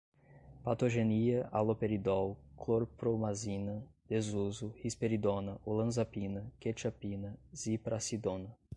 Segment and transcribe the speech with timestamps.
[0.63, 3.77] patogenia, haloperidol, clorpromazina,
[4.09, 8.49] desuso, risperidona, olanzapina, quetiapina, ziprasidona